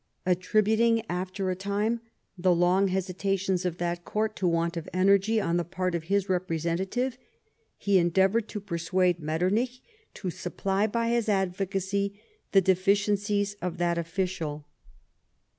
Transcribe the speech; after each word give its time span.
Attributing, 0.25 1.03
after 1.11 1.51
a 1.51 1.55
time, 1.55 2.01
the 2.35 2.55
long 2.55 2.87
hesitations 2.87 3.65
of 3.65 3.77
that 3.77 4.03
Court 4.03 4.35
to 4.37 4.47
want 4.47 4.75
of 4.75 4.89
energy 4.91 5.39
on 5.39 5.57
the 5.57 5.63
part 5.63 5.93
of 5.93 6.05
his 6.05 6.27
representative, 6.27 7.19
he 7.77 7.99
endeavoured 7.99 8.47
to 8.47 8.59
persuade 8.59 9.19
Metternich 9.19 9.79
to 10.15 10.31
supply 10.31 10.87
by 10.87 11.09
his 11.09 11.29
advocacy 11.29 12.19
the 12.51 12.61
deficiencies 12.61 13.53
of 13.61 13.77
that 13.77 13.99
official. 13.99 14.65